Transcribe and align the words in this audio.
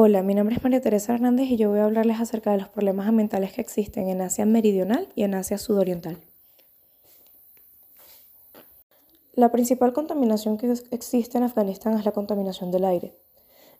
Hola, 0.00 0.22
mi 0.22 0.36
nombre 0.36 0.54
es 0.54 0.62
María 0.62 0.80
Teresa 0.80 1.12
Hernández 1.12 1.48
y 1.48 1.56
yo 1.56 1.70
voy 1.70 1.80
a 1.80 1.84
hablarles 1.84 2.20
acerca 2.20 2.52
de 2.52 2.58
los 2.58 2.68
problemas 2.68 3.08
ambientales 3.08 3.52
que 3.52 3.60
existen 3.60 4.08
en 4.08 4.20
Asia 4.20 4.46
Meridional 4.46 5.08
y 5.16 5.24
en 5.24 5.34
Asia 5.34 5.58
Sudoriental. 5.58 6.18
La 9.34 9.50
principal 9.50 9.92
contaminación 9.92 10.56
que 10.56 10.72
existe 10.92 11.36
en 11.36 11.42
Afganistán 11.42 11.94
es 11.94 12.04
la 12.04 12.12
contaminación 12.12 12.70
del 12.70 12.84
aire. 12.84 13.12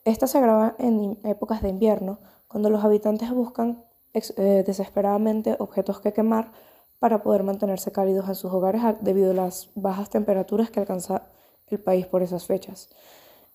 Esta 0.04 0.26
se 0.26 0.38
agrava 0.38 0.74
en 0.80 1.20
épocas 1.22 1.62
de 1.62 1.68
invierno, 1.68 2.19
cuando 2.48 2.69
los 2.69 2.82
habitantes 2.82 3.30
buscan 3.30 3.85
eh, 4.12 4.64
desesperadamente 4.66 5.55
objetos 5.61 6.00
que 6.00 6.12
quemar 6.12 6.50
para 6.98 7.23
poder 7.23 7.45
mantenerse 7.45 7.93
cálidos 7.93 8.29
en 8.29 8.35
sus 8.35 8.53
hogares 8.53 8.82
debido 9.03 9.30
a 9.30 9.35
las 9.35 9.71
bajas 9.77 10.11
temperaturas 10.11 10.69
que 10.69 10.80
alcanza 10.80 11.29
el 11.69 11.79
país 11.79 12.07
por 12.07 12.25
esas 12.25 12.45
fechas. 12.45 12.89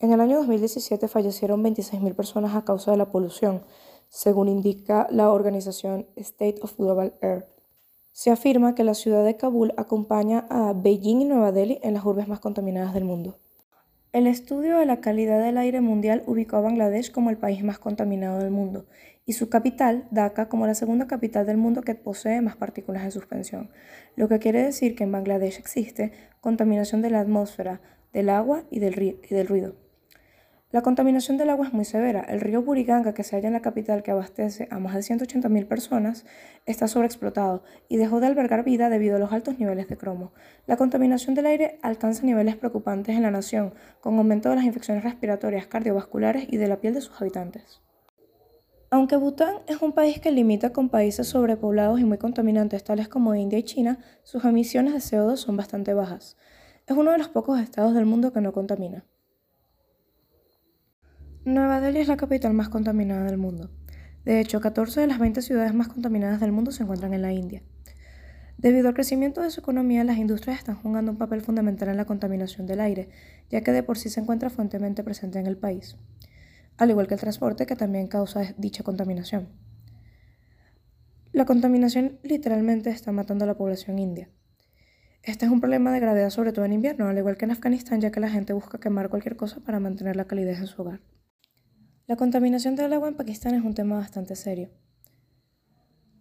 En 0.04 0.12
el 0.12 0.20
año 0.20 0.36
2017 0.40 1.08
fallecieron 1.08 1.64
26.000 1.64 2.14
personas 2.14 2.56
a 2.56 2.66
causa 2.66 2.92
de 2.92 2.98
la 2.98 3.10
polución, 3.10 3.64
según 4.10 4.50
indica 4.50 5.08
la 5.10 5.32
organización 5.32 6.08
State 6.18 6.58
of 6.62 6.76
Global 6.78 7.14
Air. 7.22 7.48
Se 8.12 8.30
afirma 8.30 8.76
que 8.76 8.84
la 8.84 8.96
ciudad 8.96 9.24
de 9.24 9.38
Kabul 9.38 9.74
acompaña 9.78 10.46
a 10.50 10.74
Beijing 10.74 11.22
y 11.22 11.24
Nueva 11.24 11.54
Delhi 11.54 11.80
en 11.84 11.94
las 11.94 12.04
urbes 12.04 12.28
más 12.28 12.42
contaminadas 12.42 12.94
del 12.94 13.06
mundo. 13.06 13.40
El 14.12 14.28
estudio 14.28 14.78
de 14.78 14.86
la 14.86 15.00
calidad 15.00 15.42
del 15.42 15.58
aire 15.58 15.80
mundial 15.80 16.24
ubicó 16.28 16.58
a 16.58 16.62
Bangladesh 16.62 17.10
como 17.10 17.30
el 17.30 17.38
país 17.38 17.64
más 17.64 17.80
contaminado 17.80 18.40
del 18.40 18.52
mundo 18.52 18.86
y 19.26 19.32
su 19.32 19.48
capital, 19.48 20.10
Dhaka, 20.12 20.50
como 20.50 20.68
la 20.68 20.76
segunda 20.76 21.08
capital 21.08 21.46
del 21.46 21.56
mundo 21.56 21.82
que 21.82 21.96
posee 21.96 22.42
más 22.42 22.58
partículas 22.58 23.06
de 23.06 23.12
suspensión, 23.12 23.70
lo 24.18 24.28
que 24.28 24.40
quiere 24.40 24.64
decir 24.64 24.98
que 24.98 25.06
en 25.06 25.14
Bangladesh 25.14 25.60
existe 25.60 26.12
contaminación 26.42 27.02
de 27.02 27.10
la 27.10 27.22
atmósfera, 27.22 27.80
del 28.12 28.28
agua 28.28 28.66
y 28.70 28.80
del 28.80 29.48
ruido. 29.48 29.83
La 30.74 30.82
contaminación 30.82 31.38
del 31.38 31.52
agua 31.52 31.68
es 31.68 31.74
muy 31.74 31.86
severa. 31.86 32.22
El 32.22 32.42
río 32.42 32.64
Buriganga, 32.64 33.14
que 33.14 33.24
se 33.24 33.36
halla 33.36 33.46
en 33.46 33.54
la 33.54 33.62
capital 33.62 34.02
que 34.02 34.10
abastece 34.10 34.68
a 34.72 34.80
más 34.80 34.96
de 34.96 35.02
180.000 35.02 35.68
personas, 35.68 36.26
está 36.66 36.88
sobreexplotado 36.88 37.64
y 37.88 37.98
dejó 37.98 38.20
de 38.20 38.26
albergar 38.26 38.64
vida 38.64 38.90
debido 38.90 39.18
a 39.18 39.20
los 39.20 39.32
altos 39.32 39.60
niveles 39.60 39.88
de 39.88 39.98
cromo. 39.98 40.34
La 40.66 40.76
contaminación 40.76 41.36
del 41.36 41.46
aire 41.46 41.78
alcanza 41.84 42.24
niveles 42.24 42.56
preocupantes 42.56 43.16
en 43.16 43.22
la 43.22 43.30
nación, 43.30 43.76
con 44.02 44.18
aumento 44.18 44.50
de 44.50 44.56
las 44.56 44.66
infecciones 44.66 45.04
respiratorias, 45.04 45.68
cardiovasculares 45.68 46.48
y 46.50 46.58
de 46.58 46.68
la 46.68 46.82
piel 46.82 46.96
de 46.96 47.02
sus 47.02 47.22
habitantes. 47.22 47.84
Aunque 48.90 49.16
Bután 49.16 49.58
es 49.68 49.80
un 49.80 49.92
país 49.92 50.20
que 50.20 50.32
limita 50.32 50.74
con 50.74 50.90
países 50.90 51.28
sobrepoblados 51.28 52.00
y 52.00 52.04
muy 52.04 52.18
contaminantes 52.18 52.84
tales 52.84 53.08
como 53.08 53.36
India 53.36 53.60
y 53.60 53.64
China, 53.64 54.00
sus 54.24 54.44
emisiones 54.44 54.94
de 54.94 55.18
CO2 55.18 55.36
son 55.36 55.56
bastante 55.56 55.94
bajas. 55.94 56.36
Es 56.88 56.98
uno 56.98 57.12
de 57.12 57.20
los 57.20 57.28
pocos 57.28 57.60
estados 57.60 57.94
del 57.94 58.08
mundo 58.08 58.34
que 58.34 58.42
no 58.42 58.54
contamina. 58.54 59.06
Nueva 61.46 61.82
Delhi 61.82 62.00
es 62.00 62.08
la 62.08 62.16
capital 62.16 62.54
más 62.54 62.70
contaminada 62.70 63.26
del 63.26 63.38
mundo. 63.38 63.70
De 64.24 64.40
hecho, 64.40 64.62
14 64.62 65.02
de 65.02 65.08
las 65.08 65.20
20 65.20 65.42
ciudades 65.42 65.74
más 65.74 65.90
contaminadas 65.90 66.40
del 66.40 66.54
mundo 66.54 66.72
se 66.72 66.84
encuentran 66.84 67.14
en 67.14 67.22
la 67.22 67.34
India. 67.34 67.62
Debido 68.58 68.88
al 68.88 68.94
crecimiento 68.94 69.42
de 69.42 69.52
su 69.52 69.60
economía, 69.60 70.06
las 70.06 70.18
industrias 70.18 70.60
están 70.60 70.78
jugando 70.78 71.12
un 71.12 71.18
papel 71.18 71.42
fundamental 71.42 71.90
en 71.90 71.98
la 71.98 72.06
contaminación 72.06 72.66
del 72.66 72.80
aire, 72.80 73.10
ya 73.50 73.60
que 73.60 73.74
de 73.74 73.84
por 73.84 73.98
sí 73.98 74.08
se 74.08 74.22
encuentra 74.22 74.50
fuertemente 74.50 75.04
presente 75.04 75.38
en 75.38 75.46
el 75.46 75.58
país, 75.58 75.98
al 76.78 76.92
igual 76.92 77.08
que 77.08 77.16
el 77.16 77.20
transporte 77.20 77.66
que 77.66 77.76
también 77.76 78.08
causa 78.08 78.54
dicha 78.58 78.84
contaminación. 78.84 79.50
La 81.34 81.44
contaminación 81.44 82.20
literalmente 82.24 82.90
está 82.90 83.12
matando 83.12 83.44
a 83.44 83.48
la 83.48 83.58
población 83.58 84.00
india. 84.00 84.30
Este 85.24 85.46
es 85.46 85.52
un 85.52 85.60
problema 85.60 85.92
de 85.92 86.00
gravedad 86.00 86.30
sobre 86.30 86.54
todo 86.54 86.64
en 86.64 86.72
invierno, 86.72 87.10
al 87.10 87.18
igual 87.18 87.36
que 87.36 87.44
en 87.44 87.52
Afganistán, 87.52 88.00
ya 88.00 88.12
que 88.12 88.22
la 88.22 88.30
gente 88.30 88.54
busca 88.54 88.80
quemar 88.80 89.10
cualquier 89.10 89.36
cosa 89.36 89.60
para 89.60 89.82
mantener 89.82 90.16
la 90.16 90.24
calidez 90.24 90.60
en 90.60 90.68
su 90.68 90.84
hogar. 90.84 91.02
La 92.06 92.18
contaminación 92.18 92.76
del 92.76 92.92
agua 92.92 93.08
en 93.08 93.16
Pakistán 93.16 93.56
es 93.56 93.64
un 93.64 93.76
tema 93.76 93.96
bastante 93.96 94.36
serio. 94.36 94.70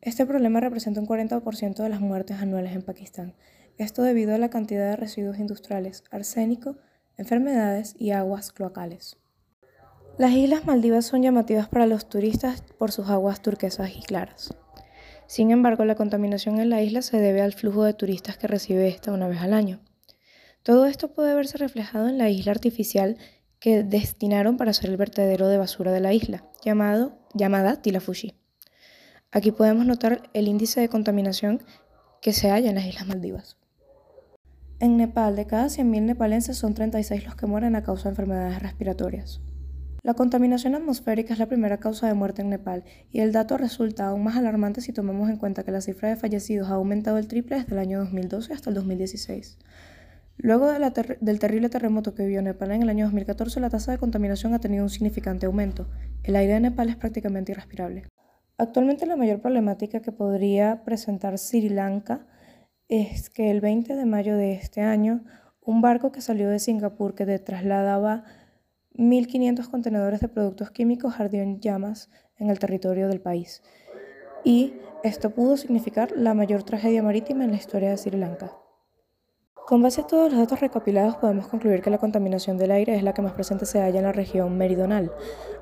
Este 0.01 0.25
problema 0.25 0.61
representa 0.61 1.01
un 1.01 1.09
40% 1.09 1.83
de 1.83 1.89
las 1.89 2.01
muertes 2.01 2.41
anuales 2.41 2.77
en 2.77 2.83
Pakistán, 2.83 3.35
esto 3.79 4.03
debido 4.03 4.33
a 4.33 4.39
la 4.39 4.49
cantidad 4.49 4.91
de 4.91 4.95
residuos 4.95 5.41
industriales, 5.41 6.05
arsénico, 6.13 6.77
enfermedades 7.17 7.97
y 7.99 8.13
aguas 8.13 8.53
cloacales. 8.53 9.17
Las 10.19 10.31
Islas 10.31 10.67
Maldivas 10.67 11.05
son 11.05 11.23
llamativas 11.23 11.69
para 11.69 11.89
los 11.89 12.09
turistas 12.09 12.63
por 12.79 12.93
sus 12.93 13.09
aguas 13.09 13.43
turquesas 13.43 13.91
y 13.97 14.03
claras. 14.03 14.55
Sin 15.27 15.51
embargo, 15.51 15.85
la 15.85 15.97
contaminación 15.97 16.61
en 16.61 16.71
la 16.71 16.81
isla 16.81 17.03
se 17.03 17.19
debe 17.19 17.41
al 17.41 17.55
flujo 17.55 17.83
de 17.83 17.95
turistas 17.95 18.39
que 18.39 18.47
recibe 18.47 18.87
esta 18.87 19.11
una 19.11 19.27
vez 19.27 19.41
al 19.41 19.53
año. 19.53 19.81
Todo 20.63 20.87
esto 20.87 21.13
puede 21.13 21.35
verse 21.35 21.59
reflejado 21.59 22.09
en 22.09 22.19
la 22.19 22.31
isla 22.31 22.53
artificial 22.53 23.17
que 23.63 23.85
destinaron 23.85 24.57
para 24.57 24.73
ser 24.73 24.91
el 24.91 24.97
vertedero 24.97 25.47
de 25.47 25.57
basura 25.57 25.93
de 25.93 26.01
la 26.01 26.13
isla, 26.13 26.45
llamado, 26.65 27.17
llamada 27.33 27.81
Tilafushi. 27.81 28.35
Aquí 29.31 29.53
podemos 29.53 29.87
notar 29.87 30.29
el 30.33 30.49
índice 30.49 30.81
de 30.81 30.89
contaminación 30.89 31.63
que 32.21 32.33
se 32.33 32.51
halla 32.51 32.71
en 32.71 32.75
las 32.75 32.87
Islas 32.87 33.07
Maldivas. 33.07 33.57
En 34.81 34.97
Nepal, 34.97 35.37
de 35.37 35.47
cada 35.47 35.67
100.000 35.67 36.03
nepalenses 36.03 36.59
son 36.59 36.75
36 36.75 37.25
los 37.25 37.37
que 37.37 37.47
mueren 37.47 37.77
a 37.77 37.85
causa 37.85 38.09
de 38.09 38.11
enfermedades 38.11 38.61
respiratorias. 38.61 39.41
La 40.03 40.15
contaminación 40.15 40.75
atmosférica 40.75 41.33
es 41.33 41.39
la 41.39 41.47
primera 41.47 41.79
causa 41.79 42.09
de 42.09 42.15
muerte 42.15 42.43
en 42.43 42.51
Nepal 42.51 42.83
y 43.13 43.21
el 43.21 43.31
dato 43.31 43.59
resulta 43.59 44.09
aún 44.09 44.25
más 44.25 44.37
alarmante 44.37 44.81
si 44.81 44.93
tomamos 44.93 45.31
en 45.31 45.37
cuenta 45.37 45.63
que 45.63 45.71
la 45.71 45.83
cifra 45.83 46.09
de 46.09 46.17
fallecidos 46.17 46.69
ha 46.69 46.75
aumentado 46.75 47.17
el 47.17 47.29
triple 47.29 47.61
desde 47.61 47.75
el 47.75 47.79
año 47.79 48.01
2012 48.01 48.55
hasta 48.55 48.71
el 48.71 48.75
2016. 48.75 49.57
Luego 50.37 50.71
del 50.73 51.39
terrible 51.39 51.69
terremoto 51.69 52.15
que 52.15 52.25
vivió 52.25 52.43
Nepal 52.43 52.73
en 52.73 52.83
el 52.83 52.89
año 52.89 53.05
2014, 53.05 53.61
la 53.61 53.71
tasa 53.71 53.93
de 53.93 53.99
contaminación 53.99 54.55
ha 54.55 54.59
tenido 54.59 54.83
un 54.83 54.91
significante 54.91 55.47
aumento. 55.47 55.89
El 56.25 56.37
aire 56.37 56.55
de 56.55 56.61
Nepal 56.61 56.89
es 56.89 56.97
prácticamente 56.97 57.53
irrespirable. 57.53 58.05
Actualmente 58.59 59.07
la 59.07 59.17
mayor 59.17 59.41
problemática 59.41 60.01
que 60.01 60.13
podría 60.13 60.85
presentar 60.85 61.39
Sri 61.39 61.69
Lanka 61.69 62.27
es 62.89 63.31
que 63.31 63.51
el 63.51 63.61
20 63.61 63.95
de 63.95 64.05
mayo 64.05 64.37
de 64.37 64.53
este 64.53 64.81
año, 64.81 65.25
un 65.61 65.81
barco 65.81 66.13
que 66.13 66.21
salió 66.21 66.49
de 66.51 66.59
Singapur 66.59 67.15
que 67.15 67.39
trasladaba 67.39 68.25
1.500 68.95 69.69
contenedores 69.71 70.21
de 70.21 70.29
productos 70.29 70.71
químicos 70.71 71.19
ardió 71.19 71.43
en 71.43 71.61
llamas 71.61 72.11
en 72.37 72.51
el 72.51 72.59
territorio 72.59 73.09
del 73.09 73.21
país. 73.21 73.63
Y 74.45 74.75
esto 75.05 75.31
pudo 75.31 75.57
significar 75.57 76.13
la 76.13 76.35
mayor 76.35 76.63
tragedia 76.65 77.03
marítima 77.03 77.45
en 77.45 77.53
la 77.53 77.57
historia 77.57 77.91
de 77.91 77.97
Sri 77.97 78.19
Lanka. 78.19 78.62
Con 79.67 79.81
base 79.81 80.01
a 80.01 80.07
todos 80.07 80.31
los 80.33 80.41
datos 80.41 80.59
recopilados 80.61 81.17
podemos 81.17 81.47
concluir 81.47 81.83
que 81.83 81.91
la 81.91 81.99
contaminación 81.99 82.59
del 82.59 82.73
aire 82.73 82.97
es 82.97 83.05
la 83.05 83.15
que 83.15 83.23
más 83.23 83.33
presente 83.33 83.65
se 83.65 83.81
halla 83.81 84.01
en 84.01 84.05
la 84.05 84.13
región 84.13 84.59
meridional, 84.59 85.13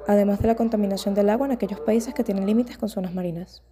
además 0.08 0.40
de 0.40 0.48
la 0.48 0.56
contaminación 0.56 1.14
del 1.14 1.28
agua 1.28 1.46
en 1.46 1.52
aquellos 1.52 1.80
países 1.80 2.14
que 2.14 2.24
tienen 2.24 2.46
límites 2.46 2.78
con 2.78 2.88
zonas 2.88 3.14
marinas. 3.14 3.62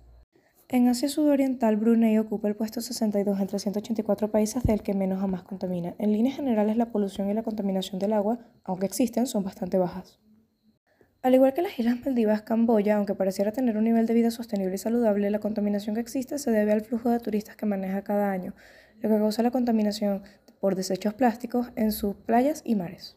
En 0.69 0.87
Asia 0.87 1.09
Sudoriental, 1.09 1.77
Brunei 1.77 2.19
ocupa 2.19 2.47
el 2.47 2.57
puesto 2.57 2.83
62 2.83 3.41
entre 3.41 3.59
184 3.59 4.31
países 4.31 4.63
del 4.65 4.83
que 4.83 4.93
menos 4.93 5.23
a 5.23 5.27
más 5.27 5.45
contamina. 5.45 5.95
En 5.99 6.13
líneas 6.13 6.37
generales, 6.37 6.77
la 6.77 6.93
polución 6.93 7.31
y 7.31 7.35
la 7.35 7.43
contaminación 7.43 7.99
del 7.99 8.13
agua, 8.13 8.39
aunque 8.65 8.85
existen, 8.85 9.27
son 9.27 9.45
bastante 9.45 9.79
bajas. 9.79 10.21
Al 11.23 11.35
igual 11.35 11.55
que 11.55 11.63
las 11.63 11.79
Islas 11.79 11.97
Maldivas, 12.05 12.43
Camboya, 12.43 12.97
aunque 12.97 13.15
pareciera 13.15 13.51
tener 13.51 13.79
un 13.79 13.85
nivel 13.85 14.07
de 14.07 14.15
vida 14.15 14.31
sostenible 14.31 14.75
y 14.75 14.79
saludable, 14.79 15.31
la 15.31 15.41
contaminación 15.41 15.95
que 15.95 16.03
existe 16.03 16.39
se 16.39 16.51
debe 16.51 16.73
al 16.73 16.83
flujo 16.83 17.09
de 17.09 17.19
turistas 17.19 17.57
que 17.57 17.67
maneja 17.67 18.03
cada 18.03 18.31
año, 18.31 18.55
lo 19.01 19.09
que 19.09 19.19
causa 19.19 19.43
la 19.43 19.51
contaminación 19.51 20.23
por 20.61 20.75
desechos 20.75 21.15
plásticos 21.15 21.69
en 21.77 21.93
sus 21.93 22.17
playas 22.17 22.63
y 22.65 22.75
mares. 22.75 23.17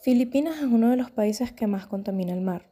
Filipinas 0.00 0.58
es 0.58 0.64
uno 0.64 0.90
de 0.90 0.96
los 0.96 1.10
países 1.10 1.52
que 1.52 1.66
más 1.66 1.86
contamina 1.86 2.32
el 2.32 2.40
mar. 2.40 2.70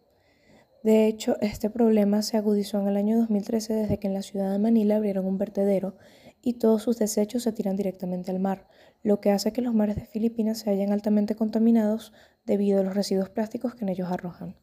De 0.83 1.07
hecho, 1.09 1.37
este 1.41 1.69
problema 1.69 2.23
se 2.23 2.37
agudizó 2.37 2.81
en 2.81 2.87
el 2.87 2.97
año 2.97 3.19
2013 3.19 3.75
desde 3.75 3.99
que 3.99 4.07
en 4.07 4.15
la 4.15 4.23
ciudad 4.23 4.53
de 4.53 4.61
Manila 4.61 4.97
abrieron 4.97 5.27
un 5.27 5.37
vertedero 5.37 5.97
y 6.43 6.55
todos 6.55 6.83
sus 6.85 6.99
desechos 6.99 7.43
se 7.43 7.51
tiran 7.51 7.75
directamente 7.75 8.31
al 8.31 8.39
mar, 8.39 8.69
lo 9.03 9.21
que 9.21 9.33
hace 9.33 9.53
que 9.53 9.63
los 9.63 9.75
mares 9.75 9.97
de 9.97 10.07
Filipinas 10.07 10.59
se 10.59 10.71
hallen 10.71 10.93
altamente 10.93 11.35
contaminados 11.35 12.13
debido 12.45 12.79
a 12.81 12.85
los 12.85 12.95
residuos 12.95 13.31
plásticos 13.31 13.75
que 13.75 13.85
en 13.85 13.89
ellos 13.89 14.13
arrojan. 14.13 14.55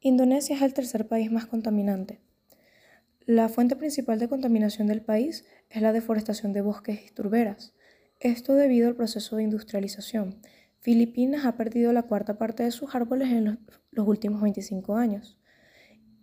Indonesia 0.00 0.56
es 0.56 0.62
el 0.62 0.74
tercer 0.74 1.06
país 1.06 1.30
más 1.30 1.46
contaminante. 1.46 2.20
La 3.26 3.48
fuente 3.48 3.74
principal 3.74 4.18
de 4.18 4.28
contaminación 4.28 4.86
del 4.86 5.00
país 5.00 5.46
es 5.70 5.80
la 5.80 5.94
deforestación 5.94 6.52
de 6.52 6.60
bosques 6.60 7.06
y 7.06 7.10
turberas. 7.10 7.72
Esto 8.20 8.52
debido 8.52 8.86
al 8.86 8.96
proceso 8.96 9.36
de 9.36 9.44
industrialización. 9.44 10.42
Filipinas 10.80 11.46
ha 11.46 11.56
perdido 11.56 11.94
la 11.94 12.02
cuarta 12.02 12.36
parte 12.36 12.64
de 12.64 12.70
sus 12.70 12.94
árboles 12.94 13.30
en 13.30 13.58
los, 13.92 14.06
últimos 14.06 14.42
25 14.42 14.96
años. 14.96 15.38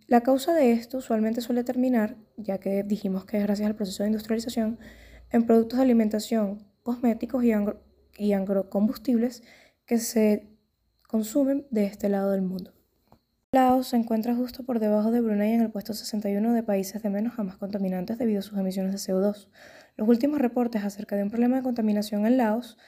La 0.06 0.20
causa 0.20 0.54
de 0.54 0.70
esto 0.70 0.98
usualmente 0.98 1.40
suele 1.40 1.64
terminar, 1.64 2.18
ya 2.36 2.58
que 2.58 2.84
dijimos 2.84 3.24
que 3.24 3.38
es 3.38 3.42
gracias 3.42 3.66
al 3.66 3.74
proceso 3.74 4.04
de 4.04 4.10
industrialización, 4.10 4.78
en 5.32 5.44
productos 5.44 5.78
de 5.78 5.82
alimentación, 5.82 6.68
cosméticos 6.84 7.42
y, 7.42 7.50
y 8.16 8.32
agrocombustibles 8.32 9.42
que 9.86 9.98
se 9.98 10.56
consumen 11.08 11.66
de 11.70 11.86
este 11.86 12.08
lado 12.08 12.30
del 12.30 12.42
mundo. 12.42 12.72
Laos 13.54 13.88
se 13.88 13.96
encuentra 13.96 14.34
justo 14.34 14.64
por 14.64 14.80
debajo 14.80 15.10
de 15.10 15.20
Brunei 15.20 15.52
en 15.52 15.60
el 15.60 15.70
puesto 15.70 15.92
61 15.92 16.54
de 16.54 16.62
países 16.62 17.02
de 17.02 17.10
menos 17.10 17.38
a 17.38 17.42
más 17.42 17.58
contaminantes 17.58 18.16
debido 18.16 18.38
a 18.38 18.42
sus 18.42 18.58
emisiones 18.58 18.92
de 18.92 19.12
CO2. 19.12 19.50
Los 19.98 20.08
últimos 20.08 20.40
reportes 20.40 20.84
acerca 20.84 21.16
de 21.16 21.24
un 21.24 21.28
problema 21.28 21.56
de 21.56 21.62
contaminación 21.62 22.24
en 22.24 22.38
Laos 22.38 22.78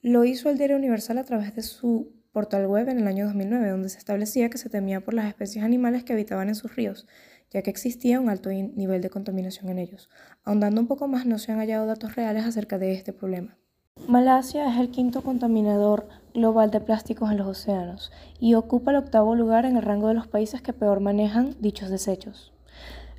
lo 0.00 0.24
hizo 0.24 0.48
el 0.48 0.56
Diario 0.56 0.78
Universal 0.78 1.18
a 1.18 1.24
través 1.24 1.54
de 1.54 1.60
su 1.60 2.14
portal 2.32 2.66
web 2.68 2.88
en 2.88 3.00
el 3.00 3.06
año 3.06 3.26
2009, 3.26 3.68
donde 3.68 3.90
se 3.90 3.98
establecía 3.98 4.48
que 4.48 4.56
se 4.56 4.70
temía 4.70 5.02
por 5.04 5.12
las 5.12 5.26
especies 5.26 5.62
animales 5.62 6.04
que 6.04 6.14
habitaban 6.14 6.48
en 6.48 6.54
sus 6.54 6.74
ríos, 6.74 7.06
ya 7.50 7.60
que 7.60 7.68
existía 7.68 8.18
un 8.18 8.30
alto 8.30 8.48
nivel 8.48 9.02
de 9.02 9.10
contaminación 9.10 9.68
en 9.68 9.78
ellos. 9.78 10.08
Ahondando 10.42 10.80
un 10.80 10.86
poco 10.86 11.06
más, 11.06 11.26
no 11.26 11.38
se 11.38 11.52
han 11.52 11.58
hallado 11.58 11.84
datos 11.84 12.16
reales 12.16 12.46
acerca 12.46 12.78
de 12.78 12.94
este 12.94 13.12
problema. 13.12 13.58
Malasia 14.06 14.72
es 14.72 14.78
el 14.78 14.90
quinto 14.90 15.22
contaminador 15.22 16.08
global 16.32 16.70
de 16.70 16.80
plásticos 16.80 17.30
en 17.30 17.38
los 17.38 17.46
océanos 17.46 18.12
y 18.38 18.54
ocupa 18.54 18.90
el 18.90 18.98
octavo 18.98 19.34
lugar 19.34 19.64
en 19.64 19.76
el 19.76 19.82
rango 19.82 20.08
de 20.08 20.14
los 20.14 20.28
países 20.28 20.62
que 20.62 20.72
peor 20.72 21.00
manejan 21.00 21.56
dichos 21.60 21.90
desechos. 21.90 22.52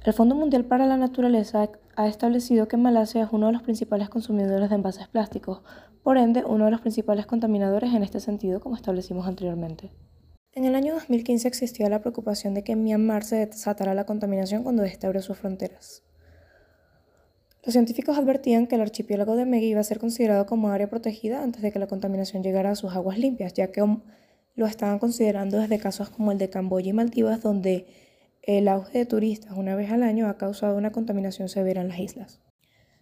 El 0.06 0.14
Fondo 0.14 0.36
Mundial 0.36 0.66
para 0.66 0.88
la 0.88 0.98
Naturaleza 0.98 1.70
ha 1.96 2.08
establecido 2.08 2.68
que 2.68 2.78
Malasia 2.78 3.24
es 3.24 3.30
uno 3.32 3.48
de 3.48 3.54
los 3.54 3.64
principales 3.64 4.10
consumidores 4.10 4.70
de 4.70 4.76
envases 4.76 5.08
plásticos, 5.08 5.62
por 6.02 6.18
ende 6.18 6.46
uno 6.46 6.66
de 6.66 6.72
los 6.72 6.82
principales 6.82 7.26
contaminadores 7.26 7.94
en 7.94 8.04
este 8.04 8.20
sentido, 8.20 8.62
como 8.62 8.76
establecimos 8.76 9.28
anteriormente. 9.28 9.92
En 10.54 10.66
el 10.66 10.74
año 10.74 10.94
2015 10.94 11.48
existía 11.48 11.90
la 11.90 12.02
preocupación 12.02 12.54
de 12.54 12.64
que 12.64 12.72
en 12.72 12.84
Myanmar 12.84 13.24
se 13.24 13.46
desatara 13.46 13.94
la 13.94 14.06
contaminación 14.06 14.64
cuando 14.64 14.84
éste 14.84 15.06
abrió 15.06 15.22
sus 15.22 15.38
fronteras. 15.38 16.04
Los 17.64 17.74
científicos 17.74 18.18
advertían 18.18 18.68
que 18.68 18.76
el 18.76 18.82
archipiélago 18.82 19.36
de 19.36 19.46
Megui 19.46 19.68
iba 19.68 19.82
a 19.82 19.84
ser 19.84 20.00
considerado 20.00 20.46
como 20.46 20.70
área 20.70 20.90
protegida 20.90 21.44
antes 21.44 21.62
de 21.62 21.72
que 21.72 21.80
la 21.80 21.88
contaminación 21.88 22.42
llegara 22.42 22.72
a 22.72 22.76
sus 22.76 22.94
aguas 22.94 23.18
limpias, 23.20 23.54
ya 23.54 23.68
que 23.72 23.84
lo 24.56 24.66
estaban 24.66 25.00
considerando 25.00 25.60
desde 25.60 25.78
casos 25.78 26.10
como 26.10 26.32
el 26.32 26.38
de 26.38 26.50
Camboya 26.50 26.90
y 26.90 26.94
Maldivas, 26.94 27.42
donde 27.42 27.86
el 28.44 28.68
auge 28.70 29.00
de 29.00 29.06
turistas 29.06 29.54
una 29.58 29.76
vez 29.76 29.92
al 29.92 30.04
año 30.04 30.30
ha 30.30 30.38
causado 30.38 30.78
una 30.78 30.92
contaminación 30.92 31.50
severa 31.50 31.82
en 31.82 31.90
las 31.90 32.00
islas. 32.00 32.40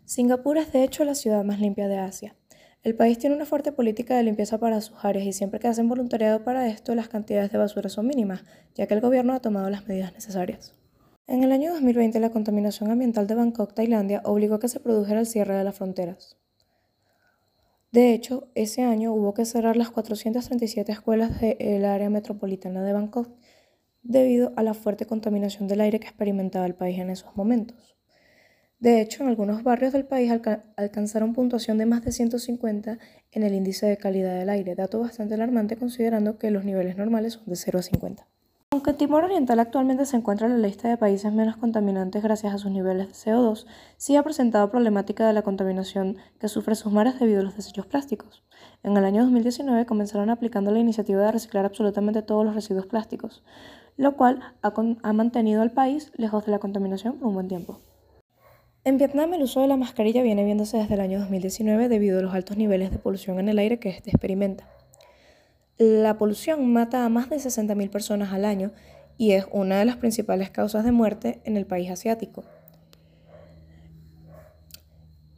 Singapur 0.06 0.57
es 0.57 0.71
de 0.71 0.83
hecho 0.83 1.04
la 1.04 1.15
ciudad 1.15 1.44
más 1.44 1.59
limpia 1.59 1.88
de 1.88 2.00
Asia. 2.00 2.36
El 2.83 2.95
país 2.95 3.19
tiene 3.19 3.36
una 3.36 3.45
fuerte 3.45 3.71
política 3.71 4.15
de 4.15 4.24
limpieza 4.24 4.57
para 4.57 4.81
sus 4.81 4.98
áreas 5.04 5.25
y 5.27 5.33
siempre 5.33 5.59
que 5.59 5.68
hacen 5.68 5.89
voluntariado 5.89 6.44
para 6.44 6.68
esto 6.68 6.95
las 6.95 7.09
cantidades 7.09 7.51
de 7.51 7.57
basura 7.57 7.89
son 7.89 8.07
mínimas, 8.07 8.44
ya 8.74 8.88
que 8.88 8.94
el 8.94 9.01
gobierno 9.01 9.33
ha 9.33 9.39
tomado 9.39 9.69
las 9.69 9.88
medidas 9.88 10.13
necesarias. 10.13 10.74
En 11.29 11.44
el 11.44 11.51
año 11.51 11.74
2020, 11.74 12.21
la 12.21 12.29
contaminación 12.29 12.89
ambiental 12.89 13.27
de 13.27 13.35
Bangkok, 13.35 13.74
Tailandia, 13.74 14.21
obligó 14.24 14.56
a 14.56 14.59
que 14.62 14.69
se 14.69 14.79
produjera 14.79 15.19
el 15.19 15.25
cierre 15.25 15.56
de 15.56 15.65
las 15.65 15.75
fronteras. 15.75 16.38
De 17.91 18.13
hecho, 18.13 18.47
ese 18.56 18.83
año 18.83 19.12
hubo 19.12 19.33
que 19.33 19.44
cerrar 19.44 19.75
las 19.75 19.89
437 19.89 20.89
escuelas 20.89 21.41
del 21.41 21.83
área 21.83 22.09
metropolitana 22.09 22.81
de 22.81 22.94
Bangkok 22.94 23.29
debido 24.03 24.53
a 24.56 24.63
la 24.63 24.74
fuerte 24.74 25.06
contaminación 25.06 25.68
del 25.68 25.81
aire 25.81 26.00
que 26.00 26.07
experimentaba 26.07 26.65
el 26.65 26.75
país 26.75 26.97
en 26.97 27.09
esos 27.09 27.35
momentos. 27.35 27.97
De 28.80 29.01
hecho, 29.01 29.23
en 29.23 29.30
algunos 29.30 29.63
barrios 29.63 29.91
del 29.91 30.06
país 30.06 30.31
alcanzaron 30.77 31.33
puntuación 31.33 31.77
de 31.77 31.88
más 31.88 32.06
de 32.06 32.13
150 32.13 33.00
en 33.31 33.44
el 33.44 33.53
índice 33.53 33.85
de 33.85 33.97
calidad 33.97 34.39
del 34.39 34.50
aire, 34.50 34.75
dato 34.75 35.01
bastante 35.01 35.33
alarmante 35.33 35.75
considerando 35.75 36.38
que 36.38 36.51
los 36.51 36.63
niveles 36.63 36.95
normales 36.95 37.33
son 37.33 37.47
de 37.47 37.57
0 37.57 37.80
a 37.80 37.81
50. 37.81 38.27
Aunque 38.77 38.94
Timor 38.94 39.24
Oriental 39.24 39.59
actualmente 39.59 40.06
se 40.06 40.18
encuentra 40.18 40.45
en 40.45 40.62
la 40.62 40.68
lista 40.68 40.88
de 40.88 40.97
países 40.97 41.33
menos 41.33 41.57
contaminantes 41.57 42.21
gracias 42.21 42.53
a 42.53 42.59
sus 42.59 42.69
niveles 42.69 43.07
de 43.07 43.13
CO2, 43.31 43.65
sí 43.97 44.15
ha 44.15 44.21
presentado 44.21 44.69
problemática 44.69 45.25
de 45.25 45.33
la 45.33 45.41
contaminación 45.41 46.18
que 46.39 46.47
sufre 46.47 46.75
sus 46.75 46.94
mares 46.94 47.19
debido 47.19 47.39
a 47.39 47.44
los 47.44 47.56
desechos 47.56 47.88
plásticos. 47.88 48.44
En 48.83 48.95
el 48.95 49.03
año 49.03 49.24
2019 49.24 49.88
comenzaron 49.88 50.29
aplicando 50.29 50.69
la 50.69 50.77
iniciativa 50.77 51.24
de 51.24 51.31
reciclar 51.31 51.65
absolutamente 51.65 52.21
todos 52.21 52.45
los 52.45 52.53
residuos 52.53 52.85
plásticos, 52.85 53.41
lo 53.95 54.15
cual 54.15 54.41
ha, 54.62 54.71
ha 55.01 55.13
mantenido 55.13 55.63
al 55.63 55.71
país 55.71 56.12
lejos 56.15 56.45
de 56.45 56.51
la 56.51 56.59
contaminación 56.59 57.18
por 57.18 57.30
un 57.30 57.33
buen 57.33 57.47
tiempo. 57.47 57.80
En 58.83 59.00
Vietnam 59.00 59.33
el 59.33 59.41
uso 59.41 59.59
de 59.59 59.68
la 59.69 59.77
mascarilla 59.77 60.21
viene 60.21 60.45
viéndose 60.45 60.77
desde 60.77 60.94
el 60.94 61.01
año 61.01 61.18
2019 61.18 61.89
debido 61.89 62.19
a 62.19 62.21
los 62.21 62.35
altos 62.35 62.57
niveles 62.57 62.91
de 62.91 63.00
polución 63.00 63.39
en 63.39 63.50
el 63.50 63.57
aire 63.57 63.80
que 63.80 63.89
éste 63.89 64.12
experimenta. 64.12 64.68
La 65.77 66.18
polución 66.18 66.74
mata 66.74 67.06
a 67.06 67.09
más 67.09 67.29
de 67.29 67.35
60.000 67.35 67.91
personas 67.91 68.33
al 68.33 68.45
año 68.45 68.71
y 69.18 69.33
es 69.33 69.45
una 69.51 69.77
de 69.77 69.85
las 69.85 69.97
principales 69.97 70.50
causas 70.50 70.83
de 70.83 70.91
muerte 70.91 71.39
en 71.44 71.56
el 71.56 71.68
país 71.68 71.91
asiático. 71.91 72.44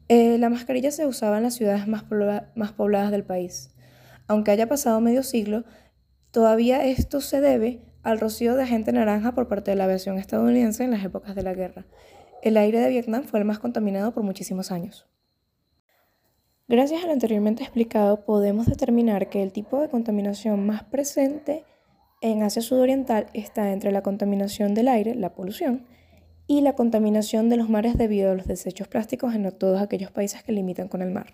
Eh, 0.08 0.38
la 0.38 0.50
mascarilla 0.50 0.92
se 0.92 1.06
usaba 1.06 1.38
en 1.38 1.44
las 1.44 1.56
ciudades 1.56 1.88
más, 1.88 2.06
más 2.56 2.72
pobladas 2.72 3.12
del 3.12 3.26
país. 3.26 3.72
Aunque 4.28 4.52
haya 4.52 4.68
pasado 4.68 5.02
medio 5.02 5.24
siglo, 5.24 5.66
todavía 6.32 6.86
esto 6.86 7.20
se 7.20 7.42
debe 7.42 7.82
al 8.04 8.20
rocío 8.20 8.56
de 8.56 8.64
agente 8.64 8.94
naranja 8.94 9.34
por 9.36 9.50
parte 9.50 9.72
de 9.72 9.76
la 9.76 9.84
aviación 9.84 10.18
estadounidense 10.18 10.86
en 10.86 10.92
las 10.92 11.04
épocas 11.04 11.36
de 11.36 11.44
la 11.44 11.54
guerra. 11.54 11.86
El 12.42 12.56
aire 12.56 12.80
de 12.80 12.90
Vietnam 12.90 13.24
fue 13.24 13.40
el 13.40 13.46
más 13.46 13.60
contaminado 13.60 14.14
por 14.14 14.24
muchísimos 14.24 14.72
años. 14.72 15.06
Gracias 16.70 17.04
a 17.04 17.08
lo 17.08 17.14
anteriormente 17.14 17.64
explicado, 17.64 18.26
podemos 18.26 18.68
determinar 18.68 19.28
que 19.30 19.42
el 19.42 19.52
tipo 19.52 19.82
de 19.82 19.90
contaminación 19.90 20.68
más 20.68 20.84
presente 20.84 21.64
en 22.22 22.44
Asia 22.44 22.62
Sudoriental 22.62 23.26
está 23.34 23.74
entre 23.74 23.92
la 23.92 24.04
contaminación 24.04 24.76
del 24.76 24.88
aire, 24.88 25.16
la 25.16 25.34
polución, 25.34 25.88
y 26.46 26.62
la 26.62 26.74
contaminación 26.74 27.50
de 27.50 27.58
los 27.58 27.70
mares 27.70 27.98
debido 27.98 28.32
a 28.32 28.36
los 28.36 28.46
desechos 28.46 28.88
plásticos 28.88 29.34
en 29.34 29.52
todos 29.52 29.82
aquellos 29.82 30.12
países 30.12 30.44
que 30.44 30.52
limitan 30.52 30.90
con 30.90 31.02
el 31.02 31.10
mar. 31.10 31.34